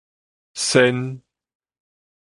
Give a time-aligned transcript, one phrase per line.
[0.55, 0.99] 鉎